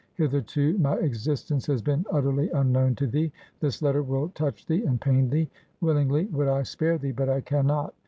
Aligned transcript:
Hitherto 0.15 0.79
my 0.79 0.95
existence 0.95 1.67
has 1.67 1.83
been 1.83 2.05
utterly 2.11 2.49
unknown 2.49 2.95
to 2.95 3.05
thee. 3.05 3.31
This 3.59 3.83
letter 3.83 4.01
will 4.01 4.29
touch 4.29 4.65
thee 4.65 4.83
and 4.83 4.99
pain 4.99 5.29
thee. 5.29 5.47
Willingly 5.79 6.25
would 6.25 6.47
I 6.47 6.63
spare 6.63 6.97
thee, 6.97 7.11
but 7.11 7.29
I 7.29 7.41
can 7.41 7.67
not. 7.67 7.93